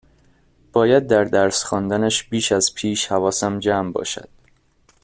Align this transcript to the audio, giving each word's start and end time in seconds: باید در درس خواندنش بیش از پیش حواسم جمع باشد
باید 0.73 1.07
در 1.07 1.23
درس 1.23 1.63
خواندنش 1.63 2.23
بیش 2.23 2.51
از 2.51 2.75
پیش 2.75 3.07
حواسم 3.07 3.59
جمع 3.59 3.91
باشد 3.91 4.29